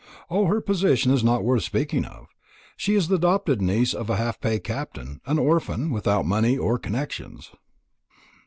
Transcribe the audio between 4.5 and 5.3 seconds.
captain